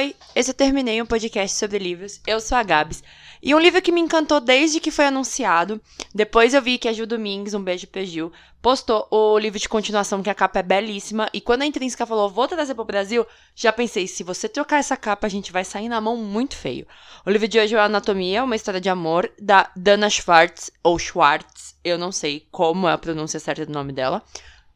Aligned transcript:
Oi, 0.00 0.16
esse 0.34 0.50
eu 0.50 0.54
terminei 0.54 1.02
um 1.02 1.04
podcast 1.04 1.58
sobre 1.58 1.78
livros. 1.78 2.22
Eu 2.26 2.40
sou 2.40 2.56
a 2.56 2.62
Gabs. 2.62 3.02
E 3.42 3.54
um 3.54 3.58
livro 3.58 3.82
que 3.82 3.92
me 3.92 4.00
encantou 4.00 4.40
desde 4.40 4.80
que 4.80 4.90
foi 4.90 5.04
anunciado. 5.04 5.78
Depois 6.14 6.54
eu 6.54 6.62
vi 6.62 6.78
que 6.78 6.88
a 6.88 6.92
Gil 6.94 7.06
Domingues, 7.06 7.52
um 7.52 7.62
beijo 7.62 7.86
pra 7.86 8.02
Gil, 8.02 8.32
postou 8.62 9.06
o 9.10 9.38
livro 9.38 9.58
de 9.58 9.68
continuação, 9.68 10.22
que 10.22 10.30
a 10.30 10.34
capa 10.34 10.60
é 10.60 10.62
belíssima. 10.62 11.28
E 11.34 11.40
quando 11.42 11.60
a 11.60 11.66
Intrínseca 11.66 12.06
falou, 12.06 12.30
vou 12.30 12.48
trazer 12.48 12.74
pro 12.74 12.82
Brasil, 12.82 13.26
já 13.54 13.70
pensei, 13.74 14.06
se 14.06 14.22
você 14.22 14.48
trocar 14.48 14.78
essa 14.78 14.96
capa, 14.96 15.26
a 15.26 15.30
gente 15.30 15.52
vai 15.52 15.66
sair 15.66 15.90
na 15.90 16.00
mão 16.00 16.16
muito 16.16 16.56
feio. 16.56 16.86
O 17.26 17.30
livro 17.30 17.46
de 17.46 17.60
hoje 17.60 17.74
é 17.74 17.78
Anatomia, 17.78 18.42
uma 18.42 18.56
história 18.56 18.80
de 18.80 18.88
amor, 18.88 19.30
da 19.38 19.70
Dana 19.76 20.08
Schwartz, 20.08 20.70
ou 20.82 20.98
Schwartz, 20.98 21.76
eu 21.84 21.98
não 21.98 22.10
sei 22.10 22.46
como 22.50 22.88
é 22.88 22.92
a 22.94 22.98
pronúncia 22.98 23.38
certa 23.38 23.66
do 23.66 23.72
nome 23.72 23.92
dela 23.92 24.24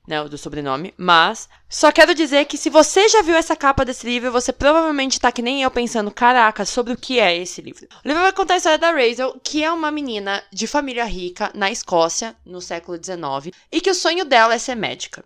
né, 0.06 0.22
do 0.24 0.36
sobrenome, 0.36 0.92
mas 0.96 1.48
só 1.68 1.90
quero 1.90 2.14
dizer 2.14 2.44
que 2.44 2.58
se 2.58 2.68
você 2.68 3.08
já 3.08 3.22
viu 3.22 3.34
essa 3.34 3.56
capa 3.56 3.84
desse 3.84 4.06
livro, 4.06 4.30
você 4.30 4.52
provavelmente 4.52 5.18
tá 5.18 5.32
que 5.32 5.42
nem 5.42 5.62
eu 5.62 5.70
pensando, 5.70 6.10
caraca, 6.10 6.64
sobre 6.64 6.92
o 6.92 6.96
que 6.96 7.18
é 7.18 7.36
esse 7.36 7.62
livro. 7.62 7.86
O 8.04 8.08
livro 8.08 8.22
vai 8.22 8.32
contar 8.32 8.54
a 8.54 8.56
história 8.58 8.78
da 8.78 8.90
Rachel, 8.90 9.40
que 9.42 9.64
é 9.64 9.72
uma 9.72 9.90
menina 9.90 10.42
de 10.52 10.66
família 10.66 11.04
rica 11.04 11.50
na 11.54 11.70
Escócia, 11.70 12.36
no 12.44 12.60
século 12.60 12.98
XIX, 13.02 13.56
e 13.72 13.80
que 13.80 13.90
o 13.90 13.94
sonho 13.94 14.24
dela 14.24 14.54
é 14.54 14.58
ser 14.58 14.74
médica. 14.74 15.24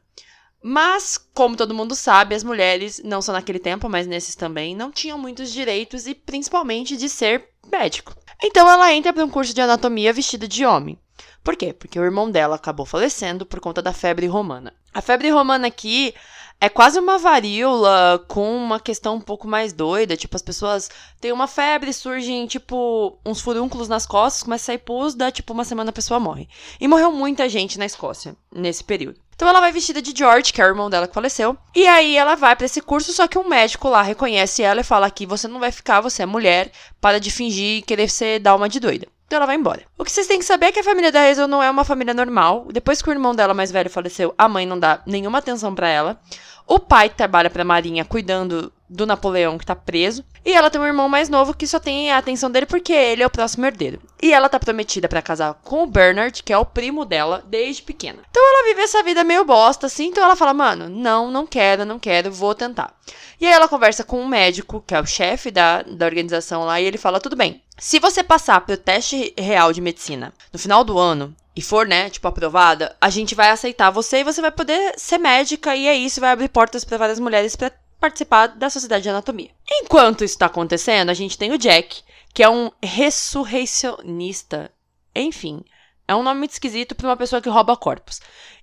Mas, 0.63 1.19
como 1.35 1.57
todo 1.57 1.75
mundo 1.75 1.95
sabe, 1.95 2.35
as 2.35 2.43
mulheres, 2.43 3.01
não 3.05 3.23
só 3.23 3.33
naquele 3.33 3.61
tempo, 3.61 3.89
mas 3.89 4.07
nesses 4.07 4.35
também, 4.35 4.75
não 4.75 4.91
tinham 4.91 5.19
muitos 5.19 5.53
direitos 5.53 6.07
e 6.07 6.15
principalmente 6.15 6.97
de 6.97 7.09
ser 7.09 7.49
médico. 7.71 8.15
Então 8.43 8.69
ela 8.69 8.93
entra 8.93 9.13
para 9.13 9.25
um 9.25 9.31
curso 9.31 9.55
de 9.55 9.61
anatomia 9.61 10.13
vestida 10.13 10.49
de 10.49 10.65
homem. 10.65 10.99
Por 11.43 11.57
quê? 11.57 11.73
Porque 11.73 11.99
o 11.99 12.05
irmão 12.05 12.31
dela 12.31 12.57
acabou 12.57 12.87
falecendo 12.87 13.47
por 13.47 13.61
conta 13.61 13.81
da 13.81 13.93
febre 13.93 14.27
romana. 14.27 14.73
A 14.93 15.01
febre 15.01 15.31
romana 15.31 15.67
aqui 15.67 16.15
é 16.61 16.69
quase 16.69 16.99
uma 16.99 17.19
varíola 17.19 18.25
com 18.27 18.57
uma 18.57 18.81
questão 18.81 19.17
um 19.17 19.21
pouco 19.21 19.47
mais 19.47 19.73
doida. 19.73 20.17
Tipo, 20.17 20.37
as 20.37 20.43
pessoas 20.43 20.91
têm 21.21 21.33
uma 21.33 21.47
febre, 21.47 21.93
surgem, 21.93 22.47
tipo, 22.47 23.19
uns 23.25 23.41
furúnculos 23.41 23.89
nas 23.89 24.07
costas, 24.07 24.43
começa 24.43 24.65
a 24.65 24.67
sair 24.67 24.79
pus, 24.79 25.15
dá, 25.15 25.31
tipo, 25.31 25.53
uma 25.53 25.65
semana 25.65 25.91
a 25.91 25.93
pessoa 25.93 26.19
morre. 26.19 26.49
E 26.81 26.89
morreu 26.89 27.13
muita 27.13 27.49
gente 27.49 27.79
na 27.79 27.87
Escócia 27.87 28.37
nesse 28.53 28.83
período. 28.83 29.21
Então 29.37 29.49
ela 29.49 29.61
vai 29.61 29.71
vestida 29.71 30.03
de 30.03 30.13
George, 30.17 30.53
que 30.53 30.61
é 30.61 30.65
o 30.65 30.69
irmão 30.69 30.91
dela 30.91 31.07
que 31.07 31.15
faleceu. 31.15 31.57
E 31.73 31.87
aí 31.87 32.17
ela 32.17 32.35
vai 32.35 32.57
para 32.57 32.67
esse 32.67 32.81
curso, 32.83 33.13
só 33.13 33.29
que 33.29 33.39
um 33.39 33.49
médico 33.49 33.89
lá 33.89 34.03
reconhece 34.03 34.65
ela 34.65 34.81
e 34.81 34.85
fala 34.85 35.09
que 35.13 35.25
você 35.25 35.47
não 35.47 35.61
vai 35.61 35.71
ficar, 35.71 36.01
você 36.01 36.25
é 36.25 36.27
mulher, 36.27 36.73
para 37.01 37.21
de 37.21 37.31
fingir 37.31 37.79
e 37.79 37.83
querer 37.83 38.11
ser 38.11 38.41
dar 38.41 38.57
uma 38.57 38.69
de 38.69 38.81
doida. 38.81 39.07
Então 39.29 39.37
ela 39.37 39.47
vai 39.47 39.57
embora. 39.57 39.83
O 39.99 40.05
que 40.05 40.11
vocês 40.11 40.27
têm 40.27 40.39
que 40.39 40.45
saber 40.45 40.67
é 40.67 40.73
que 40.73 40.81
a 40.81 40.83
família 40.83 41.13
da 41.13 41.21
Hazel 41.21 41.47
não 41.47 41.63
é 41.63 41.71
uma 41.71 41.85
família 41.85 42.15
normal. 42.15 42.67
Depois 42.73 43.03
que 43.03 43.11
o 43.11 43.13
irmão 43.13 43.35
dela 43.35 43.53
mais 43.53 43.71
velho 43.71 43.91
faleceu, 43.91 44.35
a 44.39 44.49
mãe 44.49 44.65
não 44.65 44.79
dá 44.79 45.03
nenhuma 45.07 45.37
atenção 45.37 45.75
para 45.75 45.87
ela. 45.87 46.19
O 46.67 46.79
pai 46.79 47.11
trabalha 47.11 47.51
pra 47.51 47.63
Marinha 47.63 48.07
cuidando 48.07 48.73
do 48.89 49.07
Napoleão 49.07 49.59
que 49.59 49.67
tá 49.67 49.77
preso. 49.77 50.25
E 50.45 50.53
ela 50.53 50.71
tem 50.71 50.81
um 50.81 50.87
irmão 50.87 51.09
mais 51.09 51.29
novo 51.29 51.55
que 51.55 51.67
só 51.67 51.79
tem 51.79 52.11
a 52.11 52.19
atenção 52.19 52.51
dele 52.51 52.67
porque 52.67 52.93
ele 52.93 53.23
é 53.23 53.27
o 53.27 53.31
próximo 53.31 53.67
herdeiro. 53.67 54.01
E 54.23 54.33
ela 54.33 54.49
tá 54.49 54.59
prometida 54.59 55.09
para 55.09 55.23
casar 55.23 55.55
com 55.63 55.83
o 55.83 55.87
Bernard, 55.87 56.43
que 56.43 56.53
é 56.53 56.59
o 56.59 56.65
primo 56.65 57.05
dela, 57.05 57.45
desde 57.47 57.83
pequena. 57.83 58.21
Então 58.31 58.43
ela 58.43 58.69
vive 58.69 58.81
essa 58.81 59.03
vida 59.03 59.23
meio 59.23 59.45
bosta, 59.45 59.87
assim. 59.87 60.07
Então 60.07 60.25
ela 60.25 60.37
fala, 60.37 60.55
mano, 60.55 60.89
não, 60.89 61.31
não 61.31 61.47
quero, 61.47 61.85
não 61.85 61.99
quero, 61.99 62.33
vou 62.33 62.55
tentar. 62.55 62.95
E 63.41 63.47
aí 63.47 63.53
ela 63.53 63.69
conversa 63.69 64.03
com 64.03 64.21
um 64.21 64.29
médico, 64.29 64.83
que 64.87 64.95
é 64.95 65.01
o 65.01 65.07
chefe 65.07 65.51
da, 65.51 65.83
da 65.83 66.07
organização 66.07 66.65
lá, 66.65 66.81
e 66.81 66.85
ele 66.85 66.99
fala, 66.99 67.21
tudo 67.21 67.37
bem. 67.37 67.63
Se 67.79 68.01
você 68.01 68.25
passar 68.25 68.61
pro 68.63 68.77
teste 68.77 69.33
real 69.39 69.73
de 69.73 69.81
medicina 69.81 70.33
no 70.53 70.59
final 70.59 70.83
do 70.83 70.99
ano, 70.99 71.35
e 71.55 71.61
for, 71.61 71.89
né, 71.89 72.09
tipo, 72.09 72.27
aprovada, 72.29 72.95
a 73.01 73.11
gente 73.11 73.35
vai 73.35 73.51
aceitar 73.51 73.91
você 73.91 74.19
e 74.19 74.25
você 74.25 74.41
vai 74.41 74.53
poder 74.53 74.95
ser 74.97 75.19
médica 75.19 75.75
e 75.75 75.89
é 75.89 75.95
isso, 75.95 76.21
vai 76.21 76.31
abrir 76.31 76.49
portas 76.49 76.85
para 76.85 76.97
várias 76.97 77.19
mulheres 77.19 77.57
para 77.57 77.73
participar 78.01 78.49
da 78.49 78.71
Sociedade 78.71 79.03
de 79.03 79.11
Anatomia. 79.11 79.51
Enquanto 79.71 80.25
isso 80.25 80.35
está 80.35 80.47
acontecendo, 80.47 81.11
a 81.11 81.15
gente 81.15 81.37
tem 81.37 81.53
o 81.53 81.59
Jack, 81.59 82.03
que 82.33 82.43
é 82.43 82.49
um 82.49 82.71
ressurreicionista. 82.83 84.71
Enfim, 85.15 85.65
é 86.07 86.15
um 86.15 86.23
nome 86.23 86.39
muito 86.39 86.53
esquisito 86.53 86.95
para 86.95 87.09
uma 87.09 87.17
pessoa 87.17 87.43
que 87.43 87.49
rouba 87.49 87.77
corpos. 87.77 88.21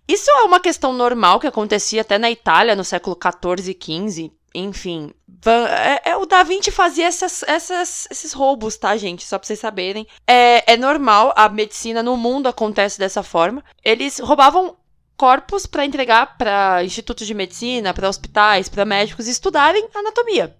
Isso 0.07 0.29
é 0.29 0.44
uma 0.44 0.59
questão 0.59 0.94
normal 0.94 1.40
que 1.40 1.47
acontecia 1.47 2.01
até 2.01 2.18
na 2.18 2.29
Itália 2.29 2.75
no 2.75 2.84
século 2.84 3.16
14 3.16 3.69
e 3.69 3.74
15. 3.74 4.31
Enfim, 4.53 5.12
é, 5.45 6.12
é, 6.12 6.18
o 6.18 6.25
Da 6.25 6.41
Vinci 6.44 6.72
fazia 6.72 7.06
essas, 7.06 7.44
essas, 7.44 8.07
esses 8.09 8.31
roubos, 8.31 8.78
tá, 8.78 8.95
gente? 8.95 9.25
Só 9.25 9.38
pra 9.38 9.45
vocês 9.45 9.59
saberem. 9.59 10.07
É, 10.25 10.74
é 10.74 10.78
normal, 10.78 11.34
a 11.35 11.50
medicina 11.50 12.01
no 12.01 12.16
mundo 12.16 12.47
acontece 12.47 12.97
dessa 12.97 13.22
forma. 13.22 13.63
Eles 13.84 14.19
roubavam 14.19 14.78
corpos 15.17 15.65
para 15.65 15.85
entregar 15.85 16.37
para 16.37 16.83
institutos 16.83 17.25
de 17.25 17.33
medicina, 17.33 17.93
para 17.93 18.09
hospitais, 18.09 18.69
para 18.69 18.85
médicos 18.85 19.27
estudarem 19.27 19.87
anatomia. 19.93 20.55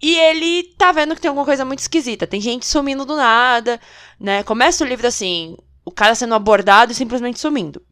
E 0.00 0.16
ele 0.16 0.74
tá 0.78 0.92
vendo 0.92 1.14
que 1.14 1.20
tem 1.20 1.28
alguma 1.28 1.44
coisa 1.44 1.64
muito 1.64 1.80
esquisita. 1.80 2.26
Tem 2.26 2.40
gente 2.40 2.66
sumindo 2.66 3.04
do 3.04 3.16
nada, 3.16 3.80
né? 4.18 4.42
Começa 4.44 4.84
o 4.84 4.86
livro 4.86 5.06
assim, 5.06 5.56
o 5.84 5.90
cara 5.90 6.14
sendo 6.14 6.34
abordado 6.34 6.92
e 6.92 6.94
simplesmente 6.94 7.40
sumindo. 7.40 7.82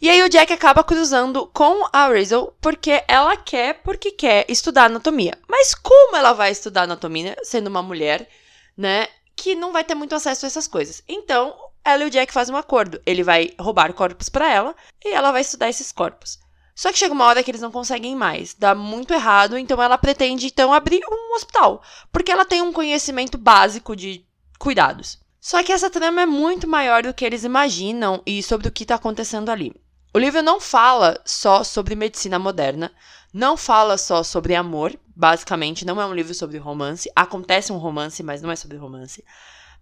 E 0.00 0.08
aí 0.08 0.22
o 0.22 0.28
Jack 0.28 0.52
acaba 0.52 0.82
cruzando 0.82 1.46
com 1.46 1.86
a 1.92 2.08
Rizzle 2.08 2.54
porque 2.60 3.04
ela 3.06 3.36
quer, 3.36 3.82
porque 3.82 4.10
quer 4.10 4.44
estudar 4.48 4.86
anatomia. 4.86 5.38
Mas 5.48 5.74
como 5.74 6.16
ela 6.16 6.32
vai 6.32 6.50
estudar 6.50 6.82
anatomia 6.82 7.36
sendo 7.42 7.68
uma 7.68 7.82
mulher, 7.82 8.28
né, 8.76 9.06
que 9.36 9.54
não 9.54 9.72
vai 9.72 9.84
ter 9.84 9.94
muito 9.94 10.14
acesso 10.14 10.44
a 10.44 10.48
essas 10.48 10.66
coisas? 10.66 11.02
Então, 11.08 11.54
ela 11.84 12.04
e 12.04 12.06
o 12.06 12.10
Jack 12.10 12.32
fazem 12.32 12.54
um 12.54 12.58
acordo. 12.58 13.00
Ele 13.04 13.22
vai 13.22 13.52
roubar 13.58 13.92
corpos 13.92 14.28
para 14.28 14.50
ela 14.50 14.74
e 15.04 15.12
ela 15.12 15.32
vai 15.32 15.42
estudar 15.42 15.68
esses 15.68 15.92
corpos. 15.92 16.38
Só 16.74 16.90
que 16.90 16.98
chega 16.98 17.14
uma 17.14 17.26
hora 17.26 17.42
que 17.42 17.50
eles 17.50 17.60
não 17.60 17.70
conseguem 17.70 18.16
mais, 18.16 18.52
dá 18.54 18.74
muito 18.74 19.14
errado, 19.14 19.56
então 19.56 19.80
ela 19.80 19.96
pretende 19.96 20.46
então 20.46 20.72
abrir 20.72 21.02
um 21.08 21.34
hospital, 21.36 21.80
porque 22.10 22.32
ela 22.32 22.44
tem 22.44 22.62
um 22.62 22.72
conhecimento 22.72 23.38
básico 23.38 23.94
de 23.94 24.26
cuidados. 24.58 25.20
Só 25.40 25.62
que 25.62 25.72
essa 25.72 25.88
trama 25.88 26.22
é 26.22 26.26
muito 26.26 26.66
maior 26.66 27.04
do 27.04 27.14
que 27.14 27.24
eles 27.24 27.44
imaginam 27.44 28.20
e 28.26 28.42
sobre 28.42 28.66
o 28.66 28.72
que 28.72 28.82
está 28.82 28.96
acontecendo 28.96 29.50
ali. 29.50 29.72
O 30.12 30.18
livro 30.18 30.42
não 30.42 30.60
fala 30.60 31.20
só 31.24 31.62
sobre 31.62 31.94
medicina 31.94 32.38
moderna, 32.38 32.90
não 33.32 33.56
fala 33.56 33.96
só 33.98 34.22
sobre 34.22 34.54
amor, 34.54 34.98
basicamente 35.14 35.84
não 35.84 36.00
é 36.00 36.06
um 36.06 36.14
livro 36.14 36.34
sobre 36.34 36.56
romance, 36.58 37.10
acontece 37.14 37.72
um 37.72 37.78
romance, 37.78 38.22
mas 38.22 38.40
não 38.40 38.50
é 38.50 38.56
sobre 38.56 38.78
romance, 38.78 39.24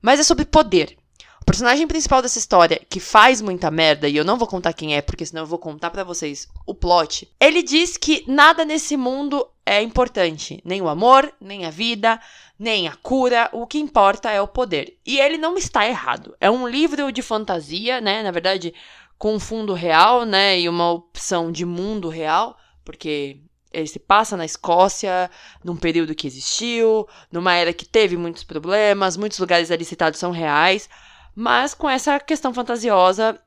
mas 0.00 0.20
é 0.20 0.22
sobre 0.22 0.44
poder. 0.44 0.98
O 1.42 1.44
personagem 1.44 1.88
principal 1.88 2.22
dessa 2.22 2.38
história, 2.38 2.80
que 2.88 3.00
faz 3.00 3.42
muita 3.42 3.68
merda, 3.68 4.08
e 4.08 4.16
eu 4.16 4.24
não 4.24 4.38
vou 4.38 4.46
contar 4.46 4.72
quem 4.72 4.96
é, 4.96 5.02
porque 5.02 5.26
senão 5.26 5.42
eu 5.42 5.46
vou 5.46 5.58
contar 5.58 5.90
para 5.90 6.04
vocês 6.04 6.48
o 6.64 6.72
plot, 6.72 7.28
ele 7.40 7.64
diz 7.64 7.96
que 7.96 8.22
nada 8.28 8.64
nesse 8.64 8.96
mundo 8.96 9.44
é 9.66 9.82
importante. 9.82 10.62
Nem 10.64 10.80
o 10.80 10.88
amor, 10.88 11.34
nem 11.40 11.66
a 11.66 11.70
vida, 11.70 12.20
nem 12.56 12.86
a 12.86 12.94
cura. 12.94 13.50
O 13.52 13.66
que 13.66 13.80
importa 13.80 14.30
é 14.30 14.40
o 14.40 14.46
poder. 14.46 14.96
E 15.04 15.18
ele 15.18 15.36
não 15.36 15.58
está 15.58 15.84
errado. 15.84 16.32
É 16.40 16.48
um 16.48 16.66
livro 16.66 17.10
de 17.10 17.22
fantasia, 17.22 18.00
né? 18.00 18.22
Na 18.22 18.30
verdade, 18.30 18.72
com 19.18 19.34
um 19.34 19.40
fundo 19.40 19.74
real, 19.74 20.24
né? 20.24 20.60
E 20.60 20.68
uma 20.68 20.92
opção 20.92 21.50
de 21.50 21.64
mundo 21.64 22.08
real, 22.08 22.56
porque 22.84 23.40
ele 23.72 23.88
se 23.88 23.98
passa 23.98 24.36
na 24.36 24.44
Escócia, 24.44 25.28
num 25.64 25.74
período 25.74 26.14
que 26.14 26.28
existiu, 26.28 27.08
numa 27.32 27.52
era 27.54 27.72
que 27.72 27.84
teve 27.84 28.16
muitos 28.16 28.44
problemas, 28.44 29.16
muitos 29.16 29.40
lugares 29.40 29.72
ali 29.72 29.84
citados 29.84 30.20
são 30.20 30.30
reais 30.30 30.88
mas 31.34 31.74
com 31.74 31.88
essa 31.88 32.18
questão 32.20 32.52
fantasiosa 32.52 33.38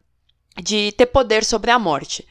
de 0.62 0.92
ter 0.94 1.08
poder 1.08 1.44
sobre 1.44 1.72
a 1.72 1.80
morte. 1.80 2.28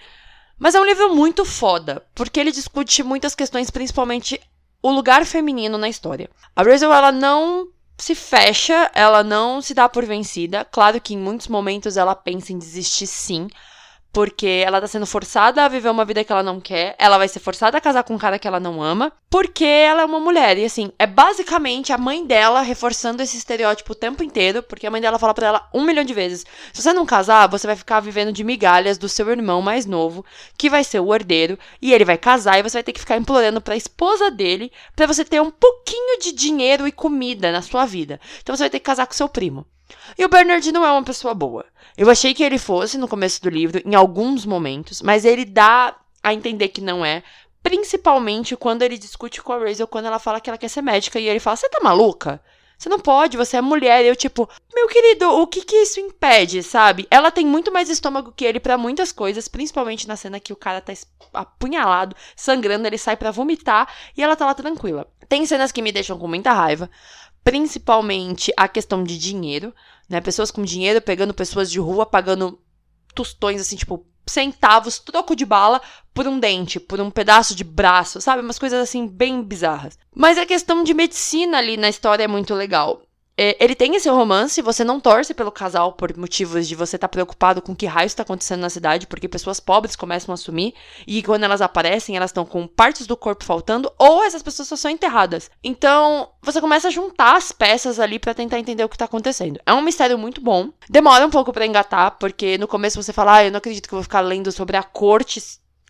Mas 0.58 0.74
é 0.74 0.80
um 0.80 0.84
livro 0.84 1.14
muito 1.14 1.44
foda, 1.44 2.04
porque 2.14 2.38
ele 2.38 2.52
discute 2.52 3.02
muitas 3.02 3.34
questões, 3.34 3.70
principalmente 3.70 4.40
o 4.82 4.90
lugar 4.90 5.24
feminino 5.24 5.76
na 5.76 5.88
história. 5.88 6.30
A 6.54 6.62
Rachel, 6.62 6.92
ela 6.92 7.10
não 7.10 7.68
se 7.96 8.14
fecha, 8.14 8.90
ela 8.94 9.22
não 9.22 9.60
se 9.60 9.74
dá 9.74 9.88
por 9.88 10.04
vencida. 10.04 10.64
Claro 10.64 11.00
que 11.00 11.14
em 11.14 11.18
muitos 11.18 11.48
momentos 11.48 11.96
ela 11.96 12.14
pensa 12.14 12.52
em 12.52 12.58
desistir 12.58 13.06
sim, 13.06 13.48
porque 14.14 14.62
ela 14.64 14.80
tá 14.80 14.86
sendo 14.86 15.06
forçada 15.06 15.64
a 15.64 15.68
viver 15.68 15.90
uma 15.90 16.04
vida 16.04 16.22
que 16.22 16.30
ela 16.30 16.42
não 16.42 16.60
quer, 16.60 16.94
ela 17.00 17.18
vai 17.18 17.26
ser 17.26 17.40
forçada 17.40 17.76
a 17.76 17.80
casar 17.80 18.04
com 18.04 18.14
um 18.14 18.18
cara 18.18 18.38
que 18.38 18.46
ela 18.46 18.60
não 18.60 18.80
ama, 18.80 19.12
porque 19.28 19.64
ela 19.64 20.02
é 20.02 20.04
uma 20.04 20.20
mulher. 20.20 20.56
E 20.56 20.64
assim, 20.64 20.92
é 21.00 21.06
basicamente 21.06 21.92
a 21.92 21.98
mãe 21.98 22.24
dela 22.24 22.60
reforçando 22.60 23.24
esse 23.24 23.36
estereótipo 23.36 23.90
o 23.90 23.96
tempo 23.96 24.22
inteiro, 24.22 24.62
porque 24.62 24.86
a 24.86 24.90
mãe 24.90 25.00
dela 25.00 25.18
fala 25.18 25.34
para 25.34 25.48
ela 25.48 25.68
um 25.74 25.82
milhão 25.82 26.04
de 26.04 26.14
vezes: 26.14 26.46
se 26.72 26.80
você 26.80 26.92
não 26.92 27.04
casar, 27.04 27.48
você 27.48 27.66
vai 27.66 27.74
ficar 27.74 27.98
vivendo 27.98 28.32
de 28.32 28.44
migalhas 28.44 28.96
do 28.96 29.08
seu 29.08 29.28
irmão 29.28 29.60
mais 29.60 29.84
novo, 29.84 30.24
que 30.56 30.70
vai 30.70 30.84
ser 30.84 31.00
o 31.00 31.12
herdeiro, 31.12 31.58
e 31.82 31.92
ele 31.92 32.04
vai 32.04 32.16
casar 32.16 32.56
e 32.60 32.62
você 32.62 32.76
vai 32.76 32.84
ter 32.84 32.92
que 32.92 33.00
ficar 33.00 33.16
implorando 33.16 33.60
pra 33.60 33.74
esposa 33.74 34.30
dele 34.30 34.70
para 34.94 35.08
você 35.08 35.24
ter 35.24 35.42
um 35.42 35.50
pouquinho 35.50 36.20
de 36.20 36.30
dinheiro 36.30 36.86
e 36.86 36.92
comida 36.92 37.50
na 37.50 37.62
sua 37.62 37.84
vida. 37.84 38.20
Então 38.40 38.54
você 38.54 38.62
vai 38.62 38.70
ter 38.70 38.78
que 38.78 38.84
casar 38.84 39.08
com 39.08 39.12
seu 39.12 39.28
primo. 39.28 39.66
E 40.18 40.24
o 40.24 40.28
Bernard 40.28 40.70
não 40.72 40.84
é 40.84 40.90
uma 40.90 41.02
pessoa 41.02 41.34
boa. 41.34 41.64
Eu 41.96 42.10
achei 42.10 42.34
que 42.34 42.42
ele 42.42 42.58
fosse 42.58 42.98
no 42.98 43.08
começo 43.08 43.42
do 43.42 43.48
livro, 43.48 43.80
em 43.84 43.94
alguns 43.94 44.44
momentos, 44.44 45.02
mas 45.02 45.24
ele 45.24 45.44
dá 45.44 45.96
a 46.22 46.34
entender 46.34 46.68
que 46.68 46.80
não 46.80 47.04
é. 47.04 47.22
Principalmente 47.62 48.56
quando 48.56 48.82
ele 48.82 48.98
discute 48.98 49.42
com 49.42 49.52
a 49.52 49.58
Rachel, 49.58 49.86
quando 49.86 50.06
ela 50.06 50.18
fala 50.18 50.40
que 50.40 50.50
ela 50.50 50.58
quer 50.58 50.68
ser 50.68 50.82
médica, 50.82 51.18
e 51.18 51.28
ele 51.28 51.40
fala: 51.40 51.56
Você 51.56 51.68
tá 51.68 51.80
maluca? 51.82 52.42
Você 52.76 52.88
não 52.88 52.98
pode, 52.98 53.36
você 53.36 53.56
é 53.56 53.60
mulher. 53.60 54.04
Eu, 54.04 54.16
tipo, 54.16 54.48
meu 54.74 54.88
querido, 54.88 55.30
o 55.30 55.46
que 55.46 55.62
que 55.62 55.76
isso 55.76 56.00
impede, 56.00 56.62
sabe? 56.62 57.06
Ela 57.10 57.30
tem 57.30 57.46
muito 57.46 57.72
mais 57.72 57.88
estômago 57.88 58.32
que 58.32 58.44
ele 58.44 58.60
para 58.60 58.76
muitas 58.76 59.12
coisas, 59.12 59.48
principalmente 59.48 60.08
na 60.08 60.16
cena 60.16 60.40
que 60.40 60.52
o 60.52 60.56
cara 60.56 60.80
tá 60.80 60.92
apunhalado, 61.32 62.16
sangrando, 62.36 62.86
ele 62.86 62.98
sai 62.98 63.16
para 63.16 63.30
vomitar 63.30 63.88
e 64.16 64.22
ela 64.22 64.36
tá 64.36 64.44
lá 64.44 64.54
tranquila. 64.54 65.06
Tem 65.28 65.46
cenas 65.46 65.72
que 65.72 65.80
me 65.80 65.92
deixam 65.92 66.18
com 66.18 66.28
muita 66.28 66.52
raiva, 66.52 66.90
principalmente 67.44 68.52
a 68.56 68.66
questão 68.66 69.04
de 69.04 69.18
dinheiro, 69.18 69.72
né? 70.08 70.20
Pessoas 70.20 70.50
com 70.50 70.62
dinheiro 70.62 71.00
pegando 71.00 71.34
pessoas 71.34 71.70
de 71.70 71.78
rua, 71.78 72.06
pagando 72.06 72.58
tostões, 73.14 73.60
assim, 73.60 73.76
tipo, 73.76 74.04
centavos, 74.26 74.98
troco 74.98 75.36
de 75.36 75.44
bala, 75.44 75.80
por 76.12 76.26
um 76.26 76.40
dente, 76.40 76.80
por 76.80 77.00
um 77.00 77.10
pedaço 77.10 77.54
de 77.54 77.62
braço, 77.62 78.20
sabe? 78.20 78.42
Umas 78.42 78.58
coisas 78.58 78.80
assim 78.80 79.06
bem 79.06 79.42
bizarras. 79.42 79.98
Mas 80.14 80.38
a 80.38 80.46
questão 80.46 80.82
de 80.82 80.94
medicina 80.94 81.58
ali 81.58 81.76
na 81.76 81.88
história 81.88 82.24
é 82.24 82.28
muito 82.28 82.54
legal. 82.54 83.02
É, 83.36 83.56
ele 83.62 83.74
tem 83.74 83.96
esse 83.96 84.08
romance, 84.08 84.62
você 84.62 84.84
não 84.84 85.00
torce 85.00 85.34
pelo 85.34 85.50
casal 85.50 85.92
por 85.92 86.16
motivos 86.16 86.68
de 86.68 86.76
você 86.76 86.96
estar 86.96 87.08
tá 87.08 87.12
preocupado 87.12 87.60
com 87.60 87.74
que 87.74 87.86
raio 87.86 88.06
está 88.06 88.22
acontecendo 88.22 88.60
na 88.60 88.70
cidade, 88.70 89.08
porque 89.08 89.28
pessoas 89.28 89.58
pobres 89.58 89.96
começam 89.96 90.32
a 90.32 90.34
assumir 90.34 90.72
e 91.06 91.22
quando 91.22 91.42
elas 91.42 91.60
aparecem, 91.60 92.16
elas 92.16 92.30
estão 92.30 92.44
com 92.44 92.66
partes 92.66 93.06
do 93.06 93.16
corpo 93.16 93.44
faltando 93.44 93.92
ou 93.98 94.22
essas 94.22 94.42
pessoas 94.42 94.68
só 94.68 94.76
são 94.76 94.90
enterradas. 94.90 95.50
Então, 95.64 96.28
você 96.42 96.60
começa 96.60 96.88
a 96.88 96.90
juntar 96.92 97.36
as 97.36 97.50
peças 97.50 97.98
ali 97.98 98.20
para 98.20 98.34
tentar 98.34 98.58
entender 98.58 98.84
o 98.84 98.88
que 98.88 98.98
tá 98.98 99.06
acontecendo. 99.06 99.58
É 99.66 99.72
um 99.72 99.82
mistério 99.82 100.16
muito 100.16 100.40
bom. 100.40 100.70
Demora 100.88 101.26
um 101.26 101.30
pouco 101.30 101.52
para 101.52 101.66
engatar, 101.66 102.16
porque 102.18 102.56
no 102.56 102.68
começo 102.68 103.02
você 103.02 103.12
fala: 103.12 103.36
"Ah, 103.36 103.44
eu 103.44 103.50
não 103.50 103.58
acredito 103.58 103.88
que 103.88 103.94
eu 103.94 103.98
vou 103.98 104.04
ficar 104.04 104.20
lendo 104.20 104.52
sobre 104.52 104.76
a 104.76 104.82
corte 104.82 105.40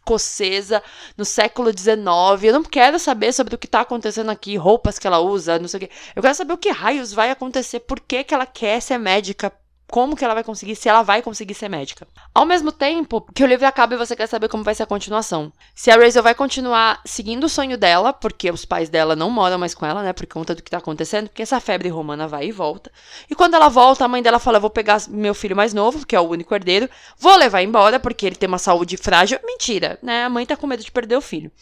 escocesa 0.04 0.82
no 1.16 1.24
século 1.24 1.70
XIX. 1.70 1.96
Eu 2.44 2.52
não 2.52 2.62
quero 2.62 2.98
saber 2.98 3.32
sobre 3.32 3.54
o 3.54 3.58
que 3.58 3.66
tá 3.66 3.80
acontecendo 3.80 4.30
aqui, 4.30 4.56
roupas 4.56 4.98
que 4.98 5.06
ela 5.06 5.18
usa, 5.18 5.58
não 5.58 5.66
sei 5.66 5.78
o 5.78 5.80
quê. 5.80 5.90
Eu 6.14 6.22
quero 6.22 6.34
saber 6.34 6.52
o 6.52 6.58
que 6.58 6.70
raios 6.70 7.12
vai 7.12 7.30
acontecer, 7.30 7.80
por 7.80 7.98
que, 7.98 8.22
que 8.22 8.34
ela 8.34 8.46
quer 8.46 8.80
ser 8.80 8.98
médica, 8.98 9.52
como 9.94 10.16
que 10.16 10.24
ela 10.24 10.34
vai 10.34 10.42
conseguir, 10.42 10.74
se 10.74 10.88
ela 10.88 11.02
vai 11.04 11.22
conseguir 11.22 11.54
ser 11.54 11.68
médica. 11.68 12.04
Ao 12.34 12.44
mesmo 12.44 12.72
tempo 12.72 13.24
que 13.32 13.44
o 13.44 13.46
livro 13.46 13.64
acaba 13.64 13.94
e 13.94 13.96
você 13.96 14.16
quer 14.16 14.26
saber 14.26 14.48
como 14.48 14.64
vai 14.64 14.74
ser 14.74 14.82
a 14.82 14.86
continuação. 14.86 15.52
Se 15.72 15.88
a 15.88 15.94
Rachel 15.94 16.20
vai 16.20 16.34
continuar 16.34 17.00
seguindo 17.06 17.44
o 17.44 17.48
sonho 17.48 17.78
dela, 17.78 18.12
porque 18.12 18.50
os 18.50 18.64
pais 18.64 18.88
dela 18.88 19.14
não 19.14 19.30
moram 19.30 19.56
mais 19.56 19.72
com 19.72 19.86
ela, 19.86 20.02
né, 20.02 20.12
por 20.12 20.26
conta 20.26 20.52
do 20.52 20.64
que 20.64 20.68
tá 20.68 20.78
acontecendo, 20.78 21.28
porque 21.28 21.42
essa 21.42 21.60
febre 21.60 21.88
romana 21.90 22.26
vai 22.26 22.46
e 22.46 22.50
volta. 22.50 22.90
E 23.30 23.36
quando 23.36 23.54
ela 23.54 23.68
volta, 23.68 24.04
a 24.04 24.08
mãe 24.08 24.20
dela 24.20 24.40
fala: 24.40 24.58
"Vou 24.58 24.68
pegar 24.68 25.00
meu 25.08 25.32
filho 25.32 25.54
mais 25.54 25.72
novo, 25.72 26.04
que 26.04 26.16
é 26.16 26.20
o 26.20 26.28
único 26.28 26.52
herdeiro, 26.52 26.90
vou 27.16 27.36
levar 27.36 27.62
embora 27.62 28.00
porque 28.00 28.26
ele 28.26 28.34
tem 28.34 28.48
uma 28.48 28.58
saúde 28.58 28.96
frágil". 28.96 29.38
Mentira, 29.44 29.96
né? 30.02 30.24
A 30.24 30.28
mãe 30.28 30.44
tá 30.44 30.56
com 30.56 30.66
medo 30.66 30.82
de 30.82 30.90
perder 30.90 31.16
o 31.16 31.20
filho. 31.20 31.52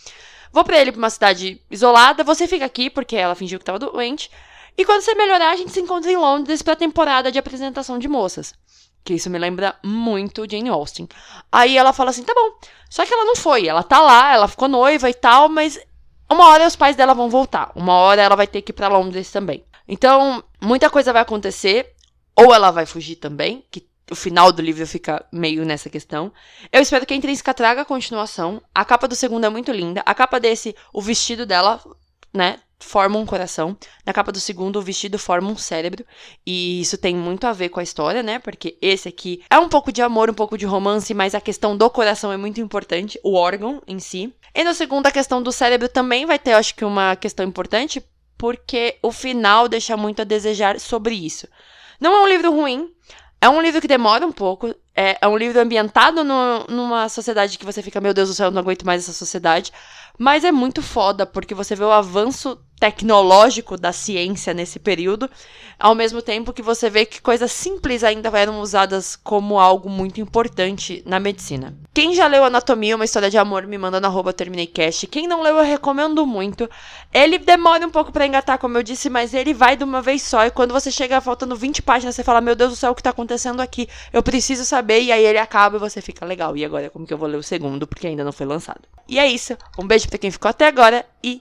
Vou 0.51 0.65
para 0.65 0.81
ele 0.81 0.91
pra 0.91 0.99
uma 0.99 1.11
cidade 1.11 1.61
isolada, 1.71 2.25
você 2.25 2.49
fica 2.49 2.65
aqui 2.65 2.89
porque 2.89 3.15
ela 3.15 3.35
fingiu 3.35 3.59
que 3.59 3.65
tava 3.67 3.79
doente. 3.79 4.31
E 4.77 4.85
quando 4.85 5.03
você 5.03 5.15
melhorar, 5.15 5.51
a 5.51 5.57
gente 5.57 5.73
se 5.73 5.81
encontra 5.81 6.11
em 6.11 6.17
Londres 6.17 6.63
pra 6.63 6.75
temporada 6.77 7.31
de 7.31 7.39
apresentação 7.39 7.99
de 7.99 8.09
moças. 8.09 8.55
Que 9.05 9.15
isso 9.15 9.29
me 9.29 9.39
lembra 9.39 9.77
muito 9.85 10.47
Jane 10.49 10.69
Austen. 10.69 11.09
Aí 11.51 11.77
ela 11.77 11.93
fala 11.93 12.11
assim: 12.11 12.23
tá 12.23 12.33
bom. 12.35 12.59
Só 12.89 13.05
que 13.05 13.13
ela 13.13 13.25
não 13.25 13.37
foi. 13.37 13.67
Ela 13.67 13.83
tá 13.83 14.01
lá, 14.01 14.33
ela 14.33 14.49
ficou 14.49 14.69
noiva 14.69 15.11
e 15.11 15.15
tal, 15.15 15.49
mas 15.49 15.79
uma 16.31 16.49
hora 16.49 16.67
os 16.67 16.77
pais 16.77 16.97
dela 16.97 17.15
vão 17.15 17.29
voltar. 17.29 17.73
Uma 17.75 17.95
hora 17.95 18.23
ela 18.23 18.37
vai 18.37 18.47
ter 18.47 18.63
que 18.63 18.71
ir 18.71 18.75
pra 18.75 18.89
Londres 18.89 19.31
também. 19.31 19.65
Então, 19.87 20.43
muita 20.61 20.89
coisa 20.89 21.13
vai 21.13 21.23
acontecer. 21.23 21.95
Ou 22.35 22.55
ela 22.55 22.71
vai 22.71 22.87
fugir 22.87 23.17
também, 23.17 23.63
que 23.71 23.87
o 24.11 24.15
final 24.15 24.51
do 24.53 24.63
livro 24.63 24.87
fica 24.87 25.25
meio 25.33 25.65
nessa 25.65 25.91
questão. 25.91 26.33
Eu 26.73 26.81
espero 26.81 27.05
que 27.05 27.13
a 27.13 27.17
Intrínseca 27.17 27.53
traga 27.53 27.83
a 27.83 27.85
continuação. 27.85 28.63
A 28.75 28.85
capa 28.85 29.07
do 29.07 29.15
segundo 29.15 29.45
é 29.45 29.49
muito 29.49 29.71
linda. 29.73 30.03
A 30.07 30.15
capa 30.15 30.41
desse, 30.41 30.75
o 30.93 31.03
vestido 31.03 31.45
dela, 31.45 31.83
né? 32.33 32.59
Forma 32.83 33.19
um 33.19 33.27
coração. 33.27 33.77
Na 34.05 34.13
capa 34.13 34.33
do 34.33 34.41
segundo, 34.41 34.79
o 34.79 34.83
vestido 34.83 35.19
forma 35.19 35.51
um 35.51 35.57
cérebro. 35.57 36.05
E 36.47 36.81
isso 36.81 36.99
tem 36.99 37.15
muito 37.15 37.47
a 37.47 37.53
ver 37.53 37.69
com 37.69 37.81
a 37.81 37.83
história, 37.83 38.23
né? 38.23 38.39
Porque 38.39 38.77
esse 38.81 39.09
aqui 39.09 39.43
é 39.49 39.59
um 39.59 39.69
pouco 39.69 39.93
de 39.93 40.03
amor, 40.03 40.31
um 40.31 40.35
pouco 40.35 40.59
de 40.59 40.67
romance, 40.67 41.15
mas 41.15 41.35
a 41.35 41.41
questão 41.41 41.77
do 41.77 41.89
coração 41.89 42.33
é 42.33 42.37
muito 42.37 42.61
importante, 42.61 43.19
o 43.23 43.35
órgão 43.35 43.83
em 43.87 43.99
si. 43.99 44.35
E 44.55 44.65
no 44.65 44.75
segundo, 44.75 45.07
a 45.07 45.11
questão 45.11 45.43
do 45.43 45.53
cérebro 45.53 45.89
também 45.89 46.27
vai 46.27 46.39
ter, 46.39 46.53
acho 46.53 46.75
que, 46.75 46.85
uma 46.85 47.17
questão 47.17 47.47
importante, 47.47 48.05
porque 48.37 48.99
o 49.03 49.11
final 49.13 49.69
deixa 49.69 49.97
muito 49.97 50.21
a 50.21 50.25
desejar 50.25 50.79
sobre 50.79 51.15
isso. 51.15 51.49
Não 52.01 52.15
é 52.15 52.23
um 52.23 52.29
livro 52.29 52.51
ruim, 52.53 52.91
é 53.43 53.49
um 53.49 53.61
livro 53.61 53.81
que 53.81 53.89
demora 53.89 54.25
um 54.25 54.31
pouco. 54.31 54.75
É, 54.95 55.19
é 55.21 55.27
um 55.27 55.37
livro 55.37 55.61
ambientado 55.61 56.23
no, 56.23 56.65
numa 56.69 57.09
sociedade 57.09 57.59
que 57.59 57.65
você 57.65 57.83
fica, 57.83 58.01
meu 58.01 58.15
Deus 58.15 58.29
do 58.29 58.35
céu, 58.35 58.47
eu 58.47 58.51
não 58.53 58.61
aguento 58.61 58.85
mais 58.85 59.03
essa 59.03 59.13
sociedade. 59.13 59.73
Mas 60.19 60.45
é 60.45 60.53
muito 60.53 60.83
foda, 60.83 61.27
porque 61.27 61.55
você 61.55 61.75
vê 61.75 61.85
o 61.85 61.91
avanço 61.91 62.59
tecnológico 62.83 63.77
da 63.77 63.93
ciência 63.93 64.53
nesse 64.53 64.81
período, 64.81 65.31
ao 65.79 65.95
mesmo 65.95 66.21
tempo 66.21 66.53
que 66.53 66.63
você 66.63 66.91
vê 66.91 67.07
que 67.07 67.23
coisas 67.23 67.53
simples 67.53 68.03
ainda 68.03 68.29
eram 68.37 68.61
usadas 68.61 69.15
como 69.15 69.61
algo 69.61 69.89
muito 69.89 70.21
importante 70.21 71.01
na 71.07 71.21
medicina. 71.21 71.77
Quem 71.95 72.13
já 72.13 72.27
leu 72.27 72.45
Anatomia, 72.45 72.97
uma 72.97 73.05
história 73.05 73.31
de 73.31 73.39
amor, 73.39 73.69
me 73.69 73.79
manda 73.79 74.01
no 74.01 74.07
arroba 74.09 74.33
TermineiCast. 74.33 75.07
Quem 75.07 75.29
não 75.29 75.43
leu, 75.43 75.59
eu 75.59 75.65
recomendo 75.65 76.27
muito. 76.27 76.69
Ele 77.15 77.39
demora 77.39 77.87
um 77.87 77.91
pouco 77.91 78.11
para 78.11 78.27
engatar, 78.27 78.59
como 78.59 78.77
eu 78.77 78.83
disse, 78.83 79.09
mas 79.09 79.33
ele 79.33 79.55
vai 79.55 79.77
de 79.77 79.85
uma 79.85 80.03
vez 80.03 80.23
só. 80.23 80.45
E 80.45 80.51
quando 80.51 80.73
você 80.73 80.91
chega 80.91 81.21
faltando 81.21 81.55
20 81.55 81.83
páginas, 81.83 82.17
você 82.17 82.25
fala, 82.25 82.41
meu 82.41 82.57
Deus 82.57 82.71
do 82.71 82.77
céu, 82.77 82.91
o 82.91 82.95
que 82.97 83.03
tá 83.03 83.11
acontecendo 83.11 83.61
aqui? 83.61 83.89
Eu 84.13 84.25
preciso 84.25 84.65
saber. 84.65 85.03
E 85.03 85.13
aí 85.13 85.25
ele 85.25 85.39
acaba 85.39 85.77
e 85.77 85.81
você 85.81 86.01
fica 86.01 86.27
legal. 86.27 86.57
E 86.57 86.65
agora, 86.65 86.91
como 86.91 87.07
que 87.07 87.15
eu 87.15 87.19
vou 87.19 87.29
ler 87.29 87.37
o 87.37 87.43
segundo? 87.45 87.87
Porque 87.87 88.09
ainda 88.09 88.25
não 88.25 88.33
foi 88.33 88.47
lançado. 88.47 88.81
E 89.09 89.19
é 89.19 89.27
isso. 89.27 89.57
Um 89.79 89.87
beijo 89.87 90.02
pra 90.09 90.19
quem 90.19 90.31
ficou 90.31 90.49
até 90.49 90.67
agora 90.67 91.05
e 91.23 91.41